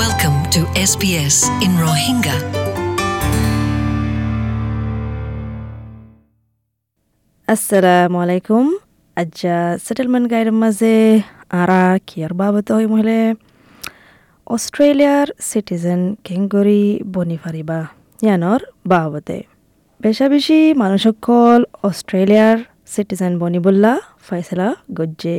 [0.00, 2.36] Welcome to SBS in Rohingya.
[7.48, 8.64] আসসালামু আলাইকুম
[9.16, 10.94] আজ্জা settlement গাইডের মাঝে
[11.60, 13.20] আরা কিয়ার বাবত হই মহিলে
[14.46, 17.78] অস্ট্রেলিয়ার সিটিজেন কেঙ্গরি বনি ফারিবা
[18.20, 18.60] ইয়ানর
[18.92, 19.38] বাবতে
[20.00, 22.56] বেশা বেশি মানুষসকল অস্ট্রেলিয়ার
[22.94, 23.92] সিটিজেন বনি বললা
[24.26, 25.36] ফয়সলা গজ্জে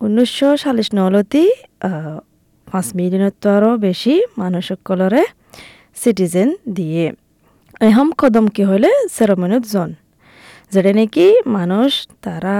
[0.00, 1.44] উনিশশো চাল্লিশ নলতি
[2.70, 5.22] পাঁচ মিলিয়নত আরও বেশি মানুষসকলরে
[6.02, 6.48] সিটিজেন
[6.78, 7.06] দিয়ে।
[7.88, 9.90] এহম কদম কি হলে সেরমনিত জন?
[10.72, 11.90] যেটা নাকি মানুষ
[12.24, 12.58] তারা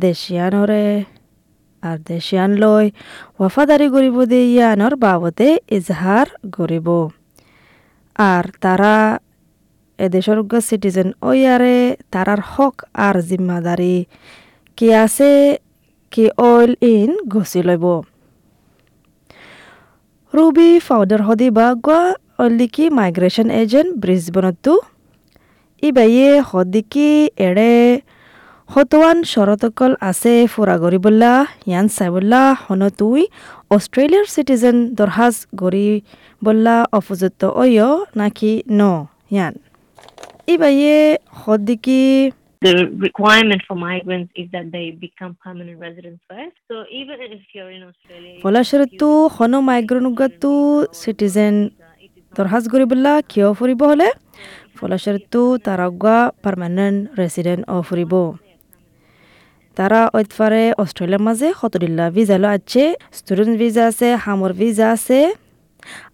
[0.00, 0.86] দেশিয়ানরে
[1.82, 2.84] আর দেশিয়ান লই
[3.38, 6.88] ওয়াফাদারি করিব দে ইয়ানর বাবদে ইজহার করিব
[8.16, 8.94] আর তারা
[9.98, 11.78] এদেশের সিটিজেন ওয়ারে
[12.12, 12.76] তারার হক
[13.06, 13.96] আর জিম্মাদারি
[14.78, 15.32] কি আছে,
[16.12, 17.84] কি অইল ইন ঘষি লইব
[20.32, 22.02] রুবি ফাউডার হদি বা গোয়া
[22.38, 24.74] অলিকি মাইগ্রেশন এজেন্ট ব্রিজবনতো
[25.82, 27.74] ইবাইয়ে হদিকি এড়ে
[28.70, 33.22] হতওয়ান শরতকল আছে ফুরা গরিবুল্লাহ ইয়ান সাইবুল্লাহ হন তুই
[33.70, 35.88] অস্ট্রেলিয়ার সিটিজেন দরহাজ গরি
[36.42, 37.80] বল্লা অফুজত অয়
[38.16, 38.82] নাকি ন
[39.32, 39.54] ইয়ান
[40.48, 40.98] ইবাইয়ে
[41.40, 42.02] হদিকি
[42.62, 46.56] the requirement for migrants is that they become permanent residents first.
[46.68, 50.52] So even if you're in Australia, ফলাশৰতো হন মাইগ্ৰনুগাতো
[51.02, 51.54] সিটিজেন
[52.34, 54.08] দৰখাস্ত কৰিবলৈ কিয় ফুৰিব হ'লে
[54.78, 58.12] ফলাশৰতো তাৰাগুৱা পাৰ্মানেণ্ট ৰেচিডেণ্ট অ ফুৰিব
[59.76, 62.84] তারা ঐতফারে অস্ট্রেলিয়ার মাঝে কতদিল্লা ভিজা লো আছে
[63.18, 65.20] স্টুডেন্ট ভিজা আছে হামর ভিজা আছে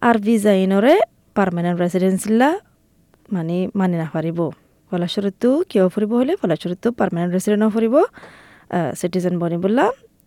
[0.07, 0.95] আর ভিজা ইনরে
[1.35, 2.49] পার্মানেন্ট রেসিডেন্সিলা
[3.29, 4.39] মানে মানি না পারিব
[4.89, 6.33] ফলাশরতো কিয় ফুৰিব হ'লে?
[6.41, 7.95] ফলাশরতো পার্মানেন্ট রেসিডেন্ট ফুৰিব
[8.99, 9.85] সিটিজেন বনিবলা।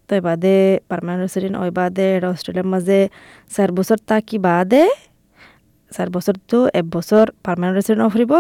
[0.08, 0.56] তই বাদে
[0.91, 2.98] পার্মানেন্ট রেসিডেন্ট ওই বাদে এটা অস্ট্রেলিয়ার মাঝে
[3.54, 4.84] চার বছর থাকি বাদে
[5.92, 8.32] চার বছর তো এক বছর পার্মানেন্ট রেসিডেন্ট ফুৰিব।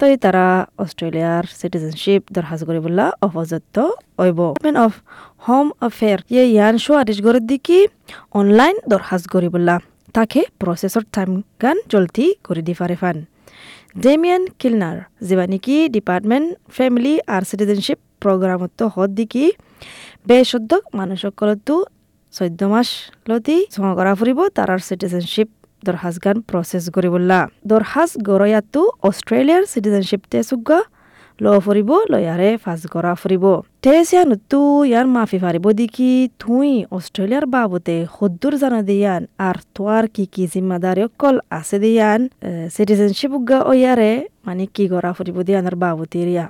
[0.00, 0.46] তই তারা
[0.84, 3.76] অস্ট্রেলিয়ার সিটিজেনশিপ দরখাস্ত কৰিবলৈ, অপযুক্ত
[4.20, 4.92] হইব। ডিপার্টমেন্ট অফ
[5.46, 7.78] হোম অফেয়ার ইয়ে ইয়ান শো আদেশ করে দিকি
[8.40, 9.76] অনলাইন দরখাস্ত করিবলা
[10.16, 11.30] তাকে প্রসেসর টাইম
[11.62, 13.16] গান জলদি করে দি পারে ফান
[13.96, 14.96] ডেমিয়ান কিলনার
[15.26, 19.44] যিবা নেকি ডিপার্টমেন্ট ফ্যামিলি আর সিটিজেনশিপ প্রোগ্রামত হদ দিকি
[20.26, 21.74] বেসদ্যক মানুহসকলতো
[22.32, 22.88] চৈধ্য মাস
[23.28, 25.48] লতি জমা কৰা ফুৰিব তাৰাৰ চিটিজেনশ্বিপ
[25.82, 27.38] দৰহাজ গান প্ৰচেছ কৰিবলা
[27.70, 30.78] দৰহাজ গৰয়াতো অষ্ট্ৰেলিয়াৰ চিটিজেনশ্বিপ তেচুগা
[31.42, 33.44] ল ফুৰিব লয়াৰে ফাজ কৰা ফুৰিব
[33.84, 34.60] তেচিয়া নতু
[34.90, 36.10] ইয়াৰ মাফি ফাৰিব দেখি
[36.42, 42.20] থুই অষ্ট্ৰেলিয়াৰ বাবতে সদ্দুৰ জানা দিয়ান আর তোয়ার কি কি জিম্মাদারি অকল আছে দিয়ান
[42.74, 44.12] চিটিজেনশ্বিপ উগা ওয়ারে
[44.46, 46.44] মানে কি কৰা ফুৰিব দিয়ানৰ বাবতে রিয়া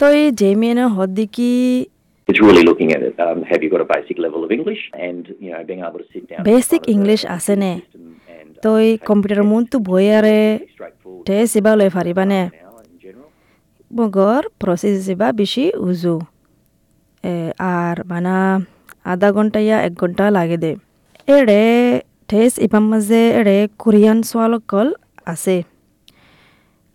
[0.00, 1.52] তই জেমিয়েনে হদ দেখি
[2.28, 3.16] It's really looking at it.
[3.20, 6.08] Um, have you got a basic level of English, and you know, being able to
[6.12, 6.40] sit down.
[6.44, 7.72] Basic English আছে নে?
[7.72, 8.06] uh,
[8.64, 11.88] তই কম্পিউটাৰ মনটো বয়াৰে pretty straightforward লৈ
[12.20, 12.65] general.
[13.90, 16.16] বগর প্রসেস চিবা বেশি উজু
[17.72, 18.36] আর মানা
[19.04, 20.72] আধা ঘণ্টা ইয়া এক ঘণ্টা লাগে দে
[21.28, 21.62] এড়ে
[22.28, 24.88] ঠেস ইপাম মাঝে এড়ে কোরিয়ান সোয়ালকল
[25.26, 25.56] আছে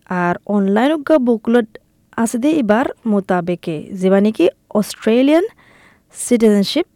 [0.08, 1.68] আর অনলাইন বুকলত
[2.16, 5.44] আছে দে এবার মোতাবেকে যেবা নাকি অস্ট্রেলিয়ান
[6.14, 6.86] সিটিজেনশিপ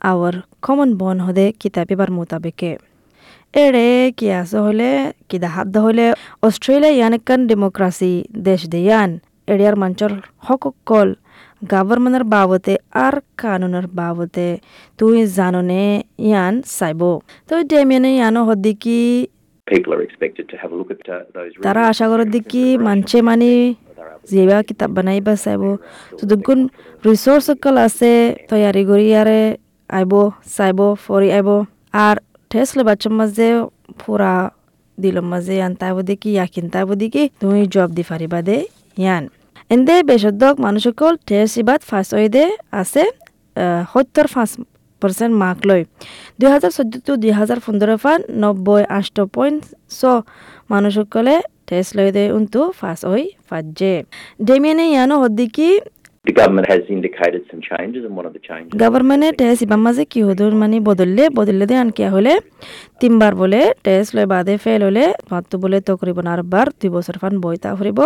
[0.00, 2.70] আওয়ার কমন বন হদে কিতাব এবার মোতাবেকে
[3.54, 4.90] এড়ে কি আছে হলে
[5.28, 6.06] কি হাত হলে
[6.42, 9.10] অস্ট্রেলিয়া ইয়ান একান ডেমোক্রাসি দেশ দে ইয়ান
[9.48, 10.10] এড়িয়ার মঞ্চর
[10.46, 11.08] হকল
[11.62, 12.72] গভর্নমেন্টের বাবতে
[13.04, 14.46] আর কানুনের বাবতে
[14.98, 15.82] তুই জাননে
[16.22, 17.02] ইয়ান চাইব
[17.48, 18.42] তো ডেমিয়ানে ইয়ানো
[21.34, 21.54] those.
[21.64, 23.52] তারা আশা করে and দিকি মানছে মানি
[24.30, 25.62] যেবা কিতাব বানাইবা চাইব
[26.18, 26.60] যদুগুণ
[27.04, 28.12] রিসোর্স সকল আছে
[28.48, 29.40] তৈয়ারি করি ইয়ারে
[29.90, 30.12] আইব
[30.56, 31.48] চাইব ফরি আইব
[32.02, 32.16] আর
[32.50, 33.48] ঠেস বাচ্চার মাঝে
[34.00, 34.32] পুরা
[34.98, 38.56] দিলম মাঝে ইয়ান তাইব দেখি ইয়াকিন তাইব দেখি তুমি জব দি ফারিবা দে
[38.96, 39.24] ইয়ান।
[39.70, 42.44] এন্দে বেসদক মানুষ সকল ঠেস ইবাদ ফাঁস ওয়েদে
[42.80, 43.02] আছে
[43.92, 44.50] সত্তৰ পাঁচ
[45.02, 45.84] পার্সেন্ট মার্ক লয়
[46.40, 49.60] দুহেজাৰ চৈধ্য টু দুই হাজার পোন্ধৰ ফান নব্বৈ আঠ পইণ্ট
[49.98, 50.00] ছ
[50.70, 51.36] মানুহসকলে
[51.68, 53.94] টেষ্ট লৈ দে উনটো ফাৰ্ষ্ট হৈ ফাজে
[54.46, 55.68] ডেমিয়ানে ইয়ানো হদ্দিকি
[56.24, 58.72] The government has indicated some changes, and one of the changes.
[58.82, 62.32] গভর্নমেন্টে টেষ্ট ইবাৰ মাজে কি হদুৰ মানে বদলিলে বদলিলে দে আনকিয়া হলে?
[63.00, 67.16] তিনবাৰ বোলে টেষ্ট লৈ বাদে ফেল হলে মাতটো বোলে তো কৰিব আর বার দুই বছর
[67.22, 68.00] ফান বইতা ফুৰিব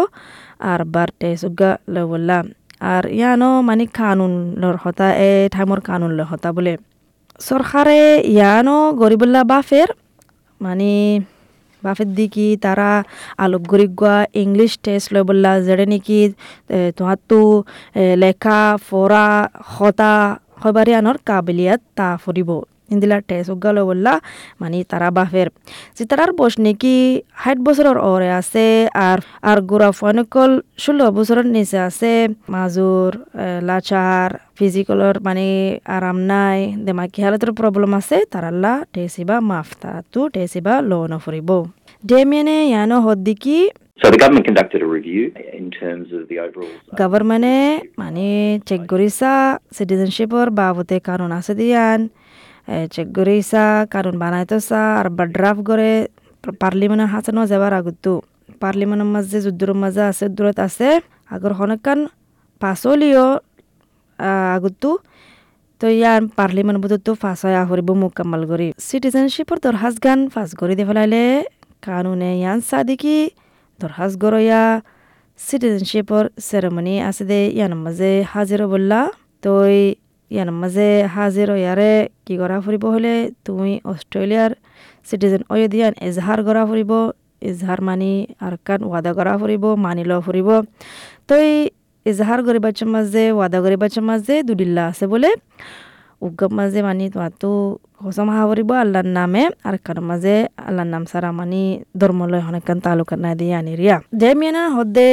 [0.71, 2.45] আর বার টেষ্ট উগা লৈ বললাম।
[2.93, 6.75] আর ইয়ানো মানে কানুন লর হতা এ ঠাইমর কানুন লয় হতা বোলে।
[7.49, 8.01] সরকারে
[8.35, 9.89] ইয়ানো গরিবুল্লাহ বাফের
[10.65, 10.91] মানে
[11.83, 12.91] বাফেত দি কি তাৰা
[13.45, 16.21] আলোপ গুৰি গোৱা ইংলিছ টেষ্ট লৈ বোলা যেনে নেকি
[16.99, 17.41] তোহাঁতো
[18.23, 19.27] লেখা ফৰা
[19.75, 20.13] সতা
[20.63, 22.51] সবাৰী আনৰ কাবিলিয়াত তা ফুৰিব।
[22.89, 24.15] ইন্দিলা টেস উগালো বললা
[24.61, 25.49] মানে তারা বাফের
[25.97, 26.97] যে তারার বয়স নাকি
[27.43, 28.67] ষাট বছরের ওরে আছে
[29.07, 29.19] আর
[29.51, 30.51] আর গোড়া ফনকল
[30.85, 32.13] ষোলো বছরের নিচে আছে
[32.55, 33.13] মাজুর
[33.69, 34.29] লাচার
[34.59, 35.47] ফিজিক্যালর মানে
[35.97, 41.51] আরাম নাই দেমাকি হালতের প্রবলেম আছে তারাল্লা টেসিবা মাফ তারা তো টেসিবা লো নফরিব
[42.05, 43.59] ডেমিয়ানে ইয়ানো হদ্দিকি
[44.01, 45.23] So the government conducted a review
[45.59, 46.73] in terms of the overall.
[47.01, 47.57] গভর্নমেন্টে
[47.99, 48.27] মানে
[48.69, 49.33] চেক কৰিছা
[49.77, 52.01] চিটিজেনশ্বিপৰ বাবতে কানুন আছে দিয়ান।
[52.95, 55.93] চেক কৰিছা কানুন বানাই থৈছা আৰু বা ড্ৰাফট কৰে
[56.63, 58.13] পাৰ্লিমেণ্টৰ হাচানো যাবাৰ আগতো
[58.63, 60.89] পাৰ্লিমেণ্টৰ মাজে যুদ্ধৰ মাজে আছে, দূৰত আছে।
[61.35, 61.99] আগৰ হনকান
[62.63, 63.27] পাচলিও
[64.57, 64.91] আগতো
[65.81, 70.85] তো ইয়াৰ পাৰ্লিমেণ্ট বুধতো ফাঁচ হয় আহৰিব মুকাম্মাল কৰি। চিটিজেনশ্বিপৰ দৰখাজ গান ফাঁচ কৰি দি
[70.89, 71.25] পেলাইলে।
[71.85, 73.17] কানুনে ইয়ান চাদিকি
[73.81, 74.63] দৰখাজ গৰয়া।
[75.39, 79.01] চিটিজেনশ্বিপৰ চেৰেমনি আছে দে, ইয়ানৰ মাজে হাজিৰ বললা
[79.45, 79.77] তই
[80.35, 81.93] ইয়ানৰ মাজে হাজিৰ ইয়াৰে
[82.27, 83.15] কি কৰা ফুৰিব হ'লে
[83.47, 84.51] তুমি অষ্ট্ৰেলিয়াৰ
[85.09, 86.91] চিটিজেন অয়োধিয়ান দিয়ান এজাহাৰ কৰা ফুৰিব,
[87.51, 88.13] এজাহাৰ মানি
[88.47, 90.49] আৰকান ৱাদা কৰা ফুৰিব, মানি ল ফুৰিব।
[91.29, 91.47] তই
[92.47, 95.31] কৰি বাচ্চাৰ মাজে, ৱাদা কৰি বাচ্চাৰ মাজে দুদিল্লা আছে বোলে।
[96.27, 97.51] উগ্গম মাঝে মানি তোমাতো
[98.01, 101.63] হসম হাবরিব আল্লাহর নামে আর কার মাঝে আল্লাহর নাম সারা মানি
[102.01, 105.11] ধর্মলয় হনেকান তালুকাত না দিয়ে আনিরিয়া ডেমিয়ানার হদে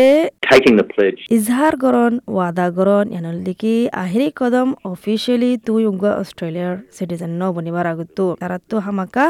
[0.48, 1.22] Taking the pledge.
[1.38, 7.86] ইজহার গরন ওয়াদা গরন ইয়ানল দিকি আহিরি কদম অফিসিয়ালি তুই উঙ্গা অস্ট্রেলিয়ার সিটিজেন ন বনিবার
[7.94, 9.26] আগতো তারা তো হামাকা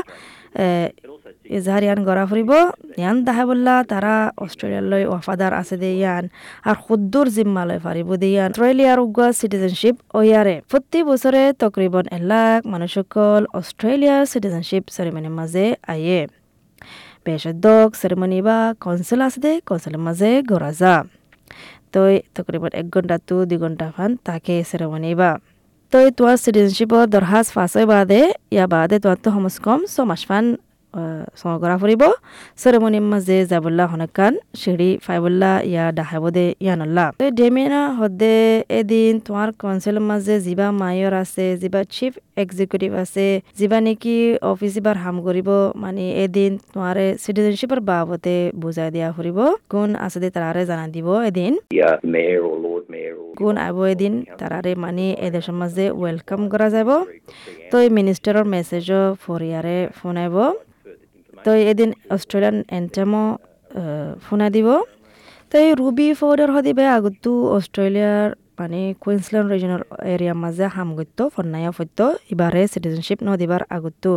[1.57, 2.51] ইজহার ইয়ান গড়া ফুরিব
[3.01, 6.23] ইয়ান দাহে বললা তারা অস্ট্রেলিয়ালৈ ওয়াফাদার আছে দে ইয়ান
[6.65, 12.59] আর খুদ্দুর জিম্মা লয় ফারিব দে ইয়ান অস্ট্রেলিয়ার উগ্র সিটিজেনশিপ ওয়ারে প্রতি বছরে তকরিবন এলাক
[12.73, 16.19] মানুষসকল অস্ট্রেলিয়ার সিটিজেনশিপ সেরেমনির মাঝে আয়ে
[17.25, 20.93] বেশদ্দক সেরেমনি বা কনসেল আছে দে কনসেলের মাঝে গড়া যা
[21.93, 25.31] তই তকরিবন এক ঘণ্টা তো দুই ঘণ্টা ফান তাকে সেরেমনি বা
[25.93, 28.21] তই তোমার সিটিজেনশিপর দরখাস্ত ফাঁস হয় বাদে
[28.55, 30.45] ইয়া বাদে তোমার তো সমস কম ছমাস ফান
[31.41, 32.03] সমগ্ৰা ফুৰিব
[32.61, 38.35] চেৰেমনিৰ মাজে যাবল্লা হনকান চিৰি ফাইবল্লা ইয়া ডাহাব দে ইয়ানল্লা তই ডেমেনা হদে
[38.79, 42.13] এদিন তোমাৰ কাউন্সিলৰ মাজে যিবা মায়ৰ আছে যিবা চিফ
[42.43, 43.25] এক্সিকিউটিভ আছে
[43.59, 44.17] যিবা নেকি
[44.51, 45.49] অফিচ এবাৰ হাম কৰিব
[45.83, 49.39] মানে এদিন তোমাৰে চিটিজেনশ্বিপৰ বাবতে বুজাই দিয়া ফুৰিব
[49.73, 51.53] কোন আছে দে তাৰে জানা দিব এদিন?
[53.39, 56.89] কোন আব এদিন তারারে মানে এদেশের মাঝে ওয়েলকাম করা যাব।
[57.71, 60.35] তো এই মিনিস্টারের মেসেজও ফরিয়ারে ফোনাইব।
[61.45, 63.25] তো এদিন অস্ট্রেলিয়ান এন্টেমও
[64.25, 64.67] ফোনা দিব।
[65.51, 66.07] তো এই রুবি
[66.55, 69.81] হদিবে আগতো অস্ট্রেলিয়ার মানে কুইন্সল্যান্ড রিজনের
[70.13, 71.99] এরিয়ার মাঝে হামগত্য ফন্নায়া ফত্য
[72.33, 74.11] ইবারে সিটিজেনশিপ ন দিবার আগতো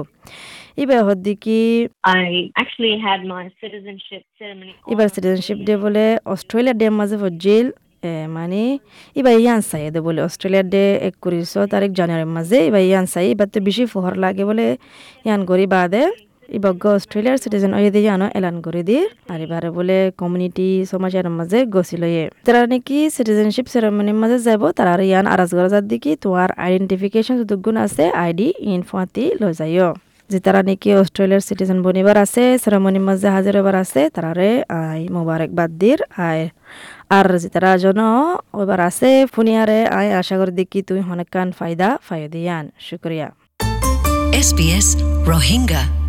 [0.79, 1.61] ইবে হদ্দি কি
[4.93, 7.67] এবার সিটিজেনশিপ ডে বলে অস্ট্রেলিয়া ডে মাঝে ফজিল
[8.29, 8.61] মানে
[9.17, 13.49] এবার ইয়ান চাই দে বলে অস্ট্রেলিয়া ডে একত্রিশ তারিখ জানুয়ারির মাঝে এবার ইয়ান চাই এবার
[13.53, 14.67] তো বেশি ফোহর লাগে বলে
[15.27, 16.03] ইয়ান করি বাদে
[16.49, 21.67] এবার অস্ট্রেলিয়ার সিটিজেন ওই দিয়ে জানো এলান করে দিয়ে। আর এবারে বলে কমিউনিটি সমাজের মাঝে
[21.67, 27.35] গছিল ইয়ে তারা নাকি সিটিজেনশিপ সেরেমনির মাঝে যাব তারা ইয়ান আরাজ গরাজার দিকে তোমার আইডেন্টিফিকেশন
[27.41, 29.95] যতগুণ আছে আইডি ইনফাতি লৈ যাইও
[30.31, 35.71] যে তারা নাকি অস্ট্রেলিয়ার সিটিজেন বনিবার আছে সেরেমনির মাঝে হাজির হবার আছে তারারে আই মোবারকবাদ
[35.71, 36.49] দির আয়
[37.11, 38.01] আর যে তারা জন
[38.53, 41.29] ওইবার আছে ফুনিয়ারে আয় আশা করি দেখি তুমি অনেক
[41.59, 43.31] ফায়দা ফায়দিয়ান শুক্রিয়া
[44.33, 46.06] SBS, Rohingya